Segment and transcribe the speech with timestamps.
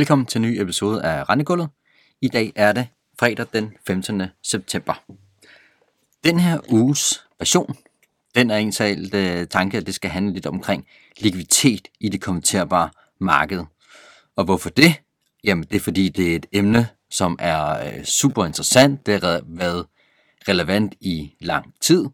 [0.00, 1.68] Velkommen til en ny episode af Rendegulvet.
[2.20, 4.22] I dag er det fredag den 15.
[4.42, 5.02] september.
[6.24, 7.76] Den her uges version,
[8.34, 10.86] den er egentlig uh, øh, tanke, at det skal handle lidt omkring
[11.18, 13.64] likviditet i det kommenterbare marked.
[14.36, 14.94] Og hvorfor det?
[15.44, 19.06] Jamen det er fordi, det er et emne, som er øh, uh, super interessant.
[19.06, 19.86] Det har været
[20.48, 22.04] relevant i lang tid,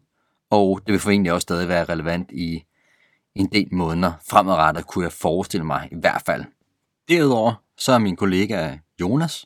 [0.49, 2.63] og det vil formentlig også stadig være relevant i
[3.35, 6.43] en del måneder fremadrettet, kunne jeg forestille mig i hvert fald.
[7.09, 9.45] Derudover så har min kollega Jonas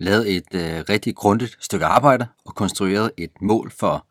[0.00, 4.06] lavet et øh, rigtig grundigt stykke arbejde og konstrueret et mål for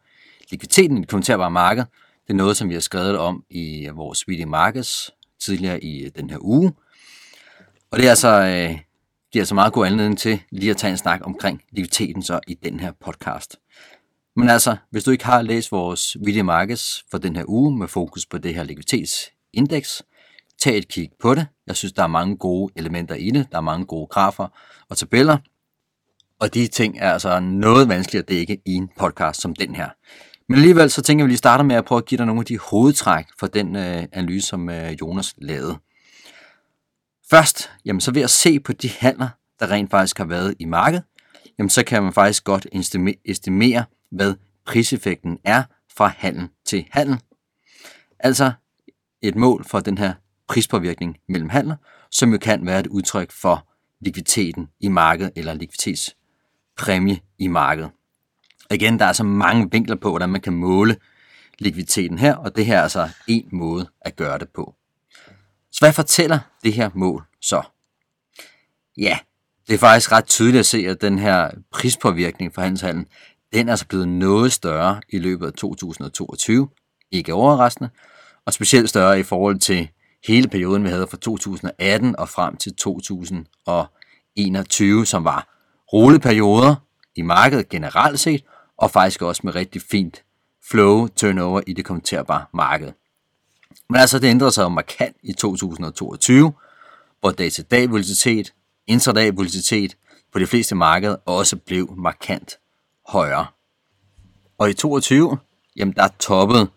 [0.52, 1.84] likviditeten i det kommenterbare marked.
[2.28, 6.12] Det er noget, som vi har skrevet om i vores Video Markets tidligere i øh,
[6.16, 6.74] den her uge.
[7.92, 8.80] Og det er altså, øh,
[9.32, 12.54] giver altså meget god anledning til lige at tage en snak omkring likviditeten så i
[12.54, 13.56] den her podcast.
[14.36, 17.88] Men altså, hvis du ikke har læst vores Video Markets for den her uge med
[17.88, 20.04] fokus på det her likviditetsindeks,
[20.60, 21.48] tag et kig på det.
[21.68, 23.48] Jeg synes, der er mange gode elementer i det.
[23.52, 24.48] Der er mange gode grafer
[24.90, 25.38] og tabeller.
[26.40, 29.90] Og de ting er altså noget vanskeligt at dække i en podcast som den her.
[30.50, 32.46] Men alligevel så tænker vi lige starte med at prøve at give dig nogle af
[32.46, 35.78] de hovedtræk for den øh, analyse, som øh, Jonas lavede.
[37.30, 39.30] Først, jamen så ved at se på de handler,
[39.60, 41.04] der rent faktisk har været i markedet,
[41.60, 42.68] jamen så kan man faktisk godt
[43.26, 45.64] estimere, hvad priseffekten er
[45.98, 47.20] fra handel til handel.
[48.20, 48.52] Altså
[49.22, 50.14] et mål for den her
[50.48, 51.76] prispåvirkning mellem handler,
[52.12, 53.68] som jo kan være et udtryk for
[54.02, 57.92] likviditeten i markedet eller likviditetspræmie i markedet.
[58.70, 60.98] Og igen, der er så mange vinkler på, hvordan man kan måle
[61.60, 64.76] likviditeten her, og det her er altså en måde at gøre det på.
[65.72, 67.62] Så hvad fortæller det her mål så?
[68.98, 69.20] Ja,
[69.68, 73.08] det er faktisk ret tydeligt at se, at den her prispåvirkning for handelshandlen,
[73.54, 76.70] den er altså blevet noget større i løbet af 2022.
[77.12, 77.90] Ikke overraskende,
[78.46, 79.90] og specielt større i forhold til
[80.28, 85.48] hele perioden, vi havde fra 2018 og frem til 2021, som var
[85.94, 86.76] rulleperioder
[87.16, 88.44] i markedet generelt set,
[88.78, 90.24] og faktisk også med rigtig fint
[90.70, 92.92] flow turnover i det kommenterbare marked.
[93.90, 96.54] Men altså, det ændrede sig jo markant i 2022,
[97.20, 98.54] hvor dag-til-dag volatilitet,
[98.88, 99.98] intradag volatilitet
[100.34, 102.58] på de fleste markeder også blev markant
[103.08, 103.48] højere.
[104.58, 105.38] Og i 2022,
[105.76, 106.70] jamen der toppede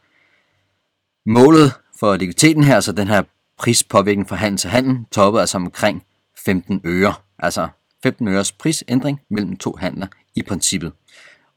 [1.26, 3.22] målet for likviditeten her, så den her
[3.58, 6.04] prispåvirkning fra handel til handel, toppede altså omkring
[6.44, 7.14] 15 øre.
[7.38, 7.68] Altså
[8.02, 10.92] 15 øres prisændring mellem to handler i princippet.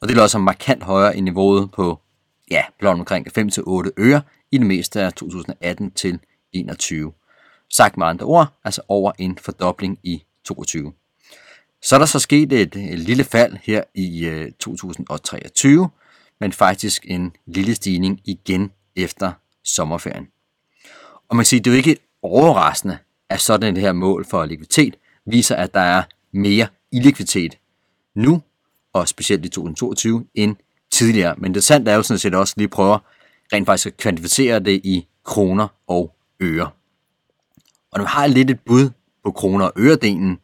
[0.01, 1.99] Og det lå også markant højere i niveauet på
[2.51, 4.21] ja, blot omkring 5-8 øre
[4.51, 6.19] i det meste af 2018 til
[6.53, 7.13] 21.
[7.69, 10.93] Sagt med andre ord, altså over en fordobling i 22.
[11.83, 15.89] Så er der så sket et, et lille fald her i øh, 2023,
[16.39, 19.31] men faktisk en lille stigning igen efter
[19.63, 20.27] sommerferien.
[21.33, 22.97] Og man kan sige, det er jo ikke overraskende,
[23.29, 24.95] at sådan det her mål for likviditet
[25.25, 27.57] viser, at der er mere illikviditet
[28.15, 28.41] nu,
[28.93, 30.55] og specielt i 2022, end
[30.91, 31.35] tidligere.
[31.37, 32.99] Men det sandt er jo sådan set også lige prøver
[33.53, 36.69] rent faktisk at kvantificere det i kroner og øre.
[37.91, 38.89] Og når man har lidt et bud
[39.23, 40.39] på kroner og øredelen,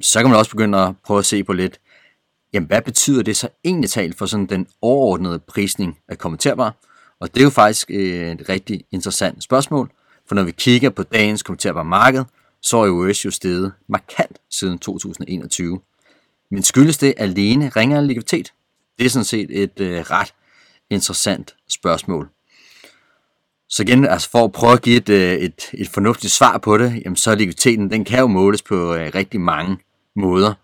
[0.00, 1.80] så kan man også begynde at prøve at se på lidt,
[2.52, 6.74] jamen hvad betyder det så egentlig talt for sådan den overordnede prisning af kommenterbar?
[7.20, 9.90] Og det er jo faktisk øh, et rigtig interessant spørgsmål,
[10.30, 12.24] for når vi kigger på dagens kommenterbare marked,
[12.62, 15.80] så er EOS jo steget markant siden 2021.
[16.50, 18.52] Men skyldes det alene ringere likviditet?
[18.98, 20.34] Det er sådan set et øh, ret
[20.90, 22.28] interessant spørgsmål.
[23.68, 26.78] Så igen, altså for at prøve at give et, øh, et, et fornuftigt svar på
[26.78, 29.78] det, jamen så er likviditeten, den kan jo måles på øh, rigtig mange
[30.16, 30.54] måder.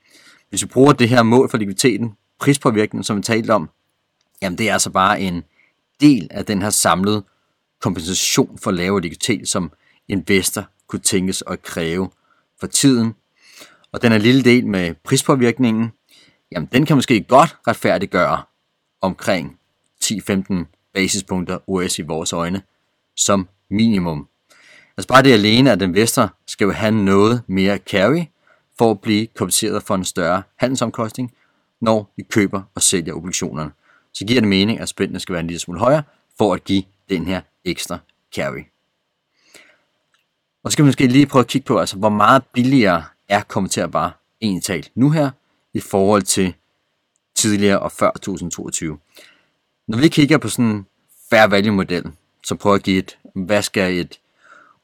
[0.49, 3.71] Hvis vi bruger det her mål for likviditeten, prispåvirkningen, som vi talte om,
[4.43, 5.44] jamen det er altså bare en
[6.00, 7.22] del af den her samlede
[7.81, 9.72] kompensation for lavere likviditet, som
[10.09, 12.10] investor kunne tænkes at kræve
[12.60, 13.14] for tiden.
[13.92, 15.92] Og den er lille del med prispåvirkningen,
[16.53, 18.42] jamen den kan måske godt retfærdiggøre
[19.00, 19.59] omkring
[20.04, 20.54] 10-15
[20.94, 22.62] basispunkter US i vores øjne
[23.16, 24.28] som minimum.
[24.97, 28.25] Altså bare det alene, at investor skal jo have noget mere carry
[28.79, 31.32] for at blive kompenseret for en større handelsomkostning,
[31.81, 33.70] når vi køber og sælger obligationerne.
[34.14, 36.02] Så giver det mening, at spændene skal være en lille smule højere,
[36.38, 37.99] for at give den her ekstra
[38.35, 38.63] carry.
[40.65, 43.43] Og så skal vi måske lige prøve at kigge på, altså, hvor meget billigere er
[43.43, 45.31] kommenterbar egentlig nu her,
[45.75, 46.55] i forhold til
[47.35, 48.99] tidligere og før 2022.
[49.89, 50.87] Når vi kigger på sådan en
[51.31, 52.05] fair value model,
[52.45, 54.21] så prøver at give et, hvad skal et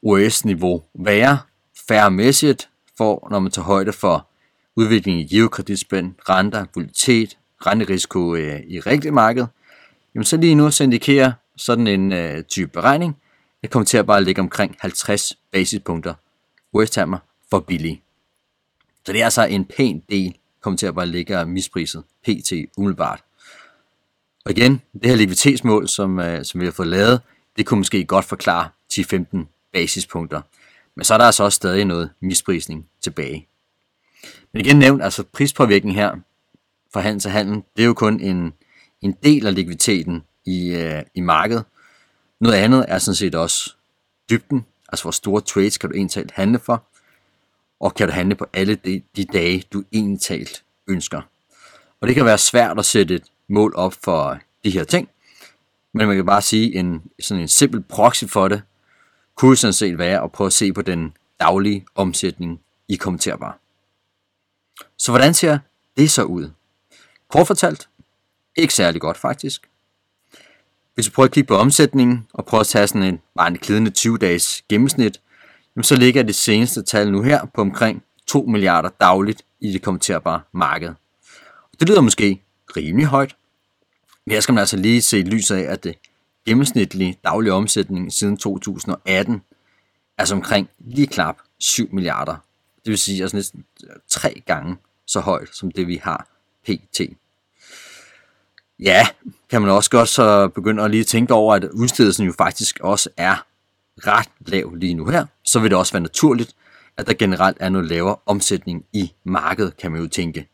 [0.03, 1.39] OS-niveau være
[1.87, 4.27] færremæssigt, for når man tager højde for
[4.75, 9.45] udviklingen i geokreditspænd, renter, volatilitet, renterisiko øh, i rigtig marked,
[10.15, 13.17] jamen så lige nu så indikerer sådan en øh, type beregning,
[13.61, 16.13] det kommer til at bare ligge omkring 50 basispunkter
[16.75, 17.17] West Hammer
[17.49, 18.01] for billig.
[19.05, 22.53] Så det er altså en pæn del, kommer til at bare ligge mispriset pt.
[22.77, 23.23] umiddelbart.
[24.45, 27.21] Og igen, det her likviditetsmål, som, øh, som vi har fået lavet,
[27.57, 30.41] det kunne måske godt forklare 10-15 basispunkter.
[30.95, 33.47] Men så er der altså også stadig noget misprisning tilbage.
[34.51, 36.15] Men igen nævnt, altså prispåvirkningen her
[36.93, 38.53] fra handel til handel, det er jo kun en,
[39.01, 41.65] en del af likviditeten i, øh, i markedet.
[42.39, 43.75] Noget andet er sådan set også
[44.29, 46.83] dybden, altså hvor store trades kan du egentlig handle for,
[47.79, 50.47] og kan du handle på alle de, de dage, du egentlig
[50.87, 51.21] ønsker.
[52.01, 55.09] Og det kan være svært at sætte et mål op for de her ting,
[55.93, 58.61] men man kan bare sige, en sådan en simpel proxy for det,
[59.35, 63.59] kunne sådan set være at prøve at se på den daglige omsætning i kommenterbar.
[64.97, 65.59] Så hvordan ser
[65.97, 66.51] det så ud?
[67.27, 67.89] Kort fortalt,
[68.55, 69.69] ikke særlig godt faktisk.
[70.95, 73.57] Hvis vi prøver at kigge på omsætningen og prøver at tage sådan en, bare en
[73.57, 75.21] klidende 20-dages gennemsnit,
[75.81, 80.41] så ligger det seneste tal nu her på omkring 2 milliarder dagligt i det kommenterbare
[80.51, 80.93] marked.
[81.79, 82.41] Det lyder måske
[82.77, 83.35] rimelig højt,
[84.25, 85.95] men her skal man altså lige se i lyset af, at det
[86.45, 89.41] gennemsnitlige daglige omsætning siden 2018
[90.17, 92.35] er så omkring lige klap 7 milliarder.
[92.85, 93.65] Det vil sige altså næsten
[94.07, 96.27] tre gange så højt som det vi har
[96.67, 97.01] pt.
[98.83, 99.07] Ja,
[99.49, 103.09] kan man også godt så begynde at lige tænke over, at udstedelsen jo faktisk også
[103.17, 103.45] er
[103.97, 106.55] ret lav lige nu her, så vil det også være naturligt,
[106.97, 110.47] at der generelt er noget lavere omsætning i markedet, kan man jo tænke.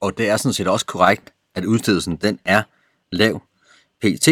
[0.00, 2.62] Og det er sådan set også korrekt, at udstedelsen den er
[3.12, 3.42] lav
[4.02, 4.28] pt.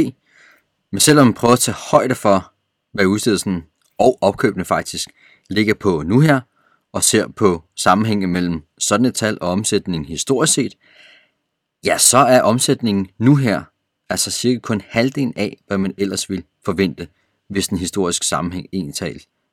[0.92, 2.52] Men selvom man prøver at tage højde for,
[2.92, 3.64] hvad udstedelsen
[3.98, 5.08] og opkøbene faktisk
[5.50, 6.40] ligger på nu her,
[6.92, 10.74] og ser på sammenhængen mellem sådan et tal og omsætning historisk set,
[11.86, 13.62] ja, så er omsætningen nu her
[14.08, 17.08] altså cirka kun halvdelen af, hvad man ellers ville forvente,
[17.48, 18.94] hvis den historiske sammenhæng egentlig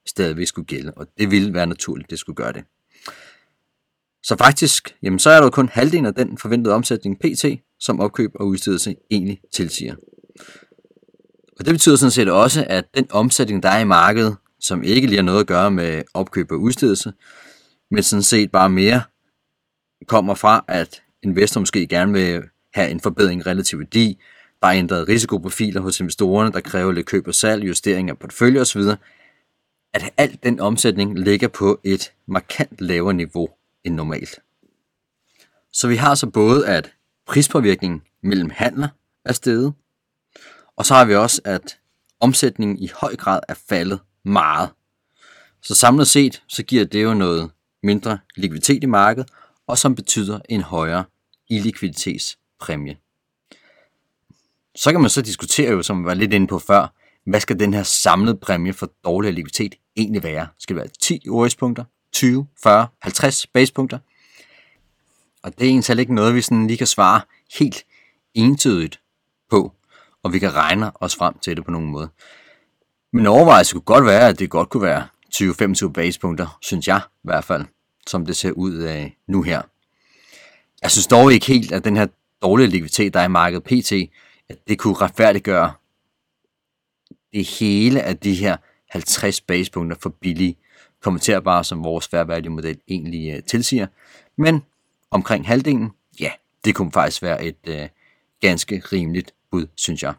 [0.06, 2.64] stadigvæk skulle gælde, og det ville være naturligt, det skulle gøre det.
[4.24, 7.46] Så faktisk, jamen så er der kun halvdelen af den forventede omsætning PT,
[7.80, 9.96] som opkøb og udstedelse egentlig tilsiger.
[11.60, 15.08] Og det betyder sådan set også, at den omsætning, der er i markedet, som ikke
[15.08, 17.14] lige har noget at gøre med opkøb og udstedelse,
[17.92, 19.02] men sådan set bare mere
[20.08, 22.44] kommer fra, at investor måske gerne vil
[22.74, 24.18] have en forbedring relativ værdi,
[24.62, 28.62] der er ændret risikoprofiler hos investorerne, der kræver lidt køb og salg, justering af portefølje
[28.62, 28.82] osv.,
[29.94, 33.50] at alt den omsætning ligger på et markant lavere niveau
[33.84, 34.40] end normalt.
[35.74, 36.94] Så vi har så både, at
[37.28, 38.88] prispåvirkningen mellem handler
[39.26, 39.74] er steget,
[40.76, 41.78] og så har vi også, at
[42.20, 44.70] omsætningen i høj grad er faldet meget.
[45.62, 47.52] Så samlet set, så giver det jo noget
[47.84, 49.30] mindre likviditet i markedet,
[49.68, 51.04] og som betyder en højere
[51.56, 52.98] illikviditetspræmie.
[54.76, 56.88] Så kan man så diskutere jo, som vi var lidt inde på før,
[57.26, 60.48] hvad skal den her samlede præmie for dårlig likviditet egentlig være?
[60.60, 61.84] Skal det være 10 OS-punkter,
[62.14, 64.00] 20, 40, 50 basepunkter?
[65.44, 67.22] Og det er egentlig ikke noget, vi sådan lige kan svare
[67.60, 67.84] helt
[68.34, 69.00] entydigt
[69.50, 69.74] på,
[70.24, 72.10] og vi kan regne os frem til det på nogen måde.
[73.14, 77.24] Men overvejelse kunne godt være, at det godt kunne være 20-25 basepunkter, synes jeg i
[77.24, 77.66] hvert fald,
[78.08, 79.62] som det ser ud af nu her.
[80.84, 82.08] Jeg synes dog ikke helt, at den her
[82.42, 83.92] dårlige likviditet, der er i markedet PT,
[84.50, 85.74] at det kunne retfærdiggøre
[87.34, 88.58] det hele af de her
[88.90, 90.58] 50 basepunkter for billige
[91.02, 93.88] kommenterbare, som vores fair value model egentlig uh, tilsiger.
[94.38, 94.64] Men
[95.12, 96.32] omkring halvdelen, ja,
[96.66, 97.88] det kunne faktisk være et uh,
[98.42, 100.14] ganske rimeligt bud, synes jeg.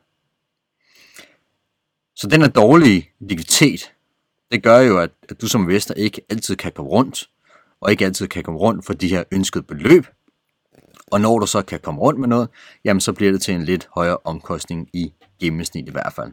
[2.16, 3.92] Så den her dårlige likviditet,
[4.52, 7.30] det gør jo, at, at du som investor ikke altid kan komme rundt,
[7.80, 10.06] og ikke altid kan komme rundt for de her ønskede beløb.
[11.11, 12.49] Og når du så kan komme rundt med noget,
[12.84, 16.32] jamen så bliver det til en lidt højere omkostning i gennemsnit i hvert fald.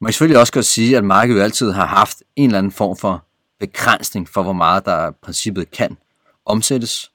[0.00, 2.96] Man kan selvfølgelig også godt sige, at markedet altid har haft en eller anden form
[2.96, 3.24] for
[3.60, 5.96] begrænsning for, hvor meget der i princippet kan
[6.46, 7.10] omsættes.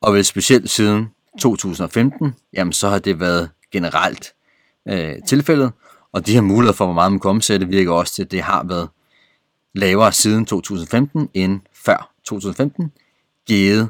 [0.00, 1.08] Og vel specielt siden
[1.40, 4.34] 2015, jamen så har det været generelt
[4.88, 5.72] øh, tilfældet,
[6.12, 8.42] og de her muligheder for, hvor meget man kan omsætte, virker også til, at det
[8.42, 8.88] har været
[9.74, 12.92] lavere siden 2015 end før 2015,
[13.46, 13.88] givet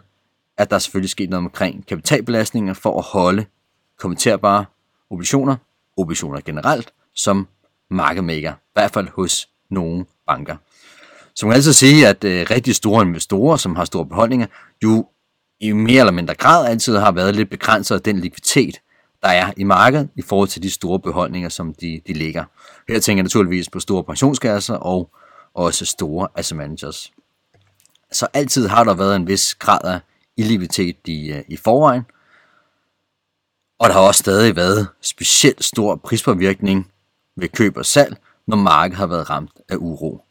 [0.61, 3.45] at der selvfølgelig sket noget omkring kapitalbelastninger for at holde
[3.99, 4.65] kommenterbare
[5.11, 5.57] obligationer,
[5.97, 7.49] obligationer generelt, som
[7.91, 10.57] market maker, i hvert fald hos nogle banker.
[11.35, 14.47] Så man kan altid sige, at øh, rigtig store investorer, som har store beholdninger,
[14.85, 15.09] jo
[15.61, 18.81] i mere eller mindre grad altid har været lidt begrænset af den likviditet,
[19.23, 22.45] der er i markedet i forhold til de store beholdninger, som de, de ligger.
[22.89, 25.11] Her tænker jeg naturligvis på store pensionskasser og
[25.55, 27.13] også store asset managers.
[28.13, 30.01] Så altid har der været en vis grad af
[30.41, 32.03] illikviditet i, øh, i forvejen,
[33.79, 36.91] og der har også stadig været specielt stor prispåvirkning
[37.37, 38.17] ved køb og salg,
[38.47, 40.25] når markedet har været ramt af uro.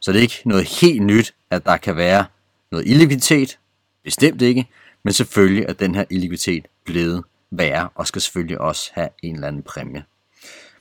[0.00, 2.24] Så det er ikke noget helt nyt, at der kan være
[2.72, 3.58] noget illikviditet?
[4.04, 4.66] Bestemt ikke,
[5.02, 9.48] men selvfølgelig er den her illikviditet blevet værre, og skal selvfølgelig også have en eller
[9.48, 10.04] anden præmie.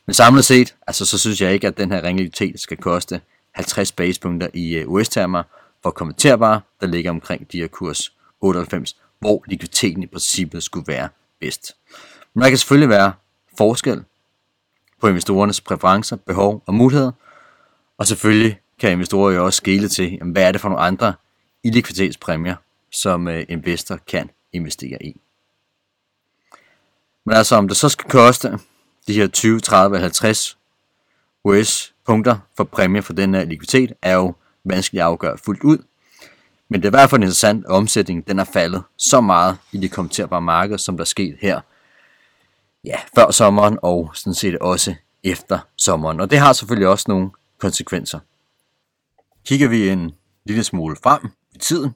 [0.06, 3.92] Men samlet set, altså, så synes jeg ikke, at den her ringliditet skal koste 50
[3.92, 5.44] basepunkter i øh, US-termer
[5.84, 8.14] for konverterbare, der ligger omkring de her kurs
[8.44, 11.10] 98, hvor likviditeten i princippet skulle være
[11.40, 11.76] bedst.
[12.34, 13.14] Men der kan selvfølgelig være
[13.58, 14.04] forskel
[15.02, 17.12] på investorernes præferencer, behov og muligheder,
[17.98, 21.14] og selvfølgelig kan investorer jo også skele til, jamen, hvad er det for nogle andre
[21.64, 22.56] illikviditetspræmier,
[22.92, 25.22] som øh, investor kan investere i.
[27.26, 28.60] Men altså, om det så skal koste
[29.08, 30.58] de her 20, 30, 50
[31.44, 34.34] US punkter for præmie for den her likviditet, er jo
[34.64, 35.78] vanskeligt at afgøre fuldt ud.
[36.70, 39.78] Men det er i hvert fald interessant, at omsætningen den er faldet så meget i
[39.78, 41.62] de kommenterbare marked, som der er sket her
[42.86, 46.20] ja, før sommeren og sådan set også efter sommeren.
[46.20, 48.20] Og det har selvfølgelig også nogle konsekvenser.
[49.46, 50.12] Kigger vi en
[50.46, 51.96] lille smule frem i tiden,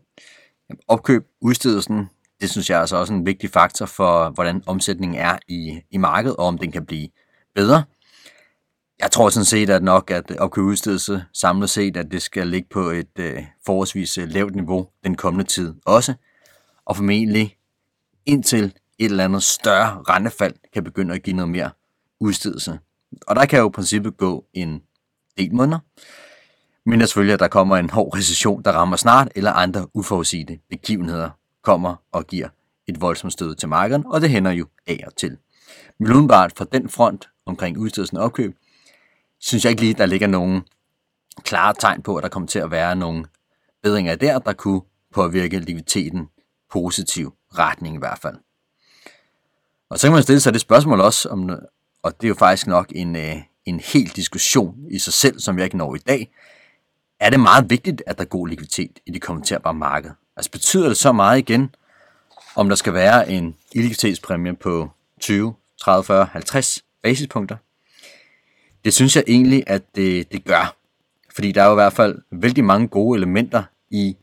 [0.87, 2.09] opkøb udstedelsen
[2.41, 5.97] det synes jeg er altså også en vigtig faktor for, hvordan omsætningen er i, i
[5.97, 7.09] markedet, og om den kan blive
[7.55, 7.83] bedre.
[8.99, 12.79] Jeg tror sådan set, at nok at opkøbudstedelse samlet set, at det skal ligge på
[12.79, 16.13] et øh, forholdsvis øh, lavt niveau den kommende tid også.
[16.85, 17.57] Og formentlig
[18.25, 18.63] indtil
[18.99, 21.69] et eller andet større rentefald kan begynde at give noget mere
[22.19, 22.79] udstedelse.
[23.27, 24.81] Og der kan jo i princippet gå en
[25.37, 25.79] del måneder.
[26.85, 30.59] Men der selvfølgelig, at der kommer en hård recession, der rammer snart, eller andre uforudsigte
[30.69, 31.29] begivenheder,
[31.63, 32.49] kommer og giver
[32.87, 35.37] et voldsomt stød til markedet, og det hænder jo af og til.
[35.99, 38.55] Men udenbart fra den front omkring udstedelsen og opkøb,
[39.39, 40.61] synes jeg ikke lige, der ligger nogen
[41.43, 43.25] klare tegn på, at der kommer til at være nogle
[43.83, 44.81] bedringer der, der kunne
[45.13, 46.29] påvirke likviditeten
[46.71, 48.35] positiv retning i hvert fald.
[49.89, 51.49] Og så kan man stille sig det spørgsmål også, om,
[52.03, 55.57] og det er jo faktisk nok en, øh, en hel diskussion i sig selv, som
[55.57, 56.31] jeg ikke når i dag.
[57.19, 60.11] Er det meget vigtigt, at der er god likviditet i det kommenterbare marked?
[60.35, 61.75] Altså betyder det så meget igen,
[62.55, 64.89] om der skal være en illikviditetspræmie på
[65.19, 67.57] 20, 30, 40, 50 basispunkter?
[68.87, 70.75] Det synes jeg egentlig, at det, det gør.
[71.35, 74.17] Fordi der er jo i hvert fald vældig mange gode elementer i,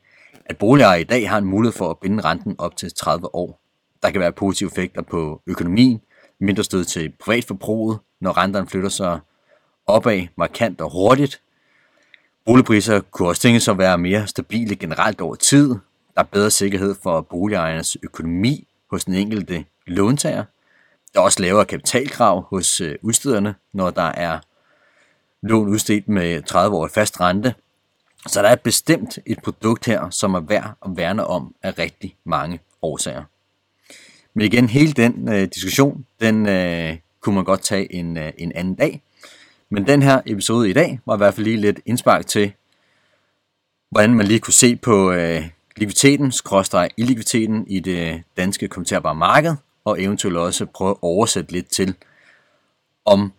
[0.46, 3.60] at boligejere i dag har en mulighed for at binde renten op til 30 år.
[4.02, 6.00] Der kan være positive effekter på økonomien,
[6.40, 9.20] mindre stød til privatforbruget, når renterne flytter sig
[9.86, 11.40] opad markant og hurtigt.
[12.46, 15.68] Boligpriser kunne også tænkes at være mere stabile generelt over tid,
[16.14, 20.44] der er bedre sikkerhed for boligejernes økonomi hos den enkelte låntager.
[21.14, 24.38] Der er også lavere kapitalkrav hos øh, udstederne, når der er
[25.48, 27.54] lån udstedt med 30 år fast rente.
[28.26, 32.16] Så der er bestemt et produkt her, som er værd at værne om af rigtig
[32.24, 33.24] mange årsager.
[34.34, 38.52] Men igen, hele den øh, diskussion, den øh, kunne man godt tage en, øh, en
[38.54, 39.02] anden dag.
[39.70, 42.52] Men den her episode i dag var i hvert fald lige lidt indspark til,
[43.90, 45.44] hvordan man lige kunne se på øh,
[45.76, 51.68] likviditeten, skråstrej illikviditeten i det danske kommenterbare marked, og eventuelt også prøve at oversætte lidt
[51.68, 51.94] til,
[53.04, 53.32] om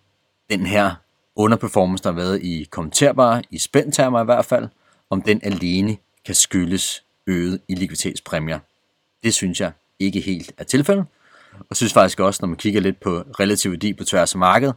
[0.50, 0.96] den her
[1.36, 4.68] underperformance, der har været i kommenterbare, i spændtermer i hvert fald,
[5.10, 8.60] om den alene kan skyldes øget illikviditetspræmier.
[9.24, 11.06] Det synes jeg ikke helt er tilfældet,
[11.70, 14.76] og synes faktisk også, når man kigger lidt på relativ værdi på tværs af markedet,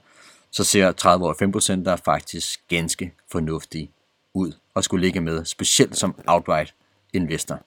[0.51, 3.91] så ser 30 år 5% der faktisk ganske fornuftige
[4.35, 6.75] ud og skulle ligge med, specielt som outright
[7.13, 7.61] investor.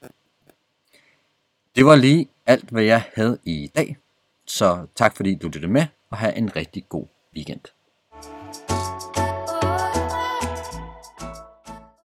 [1.76, 3.98] Det var lige alt, hvad jeg havde i dag.
[4.46, 7.06] Så tak fordi du lyttede med, og have en rigtig god
[7.36, 7.62] weekend.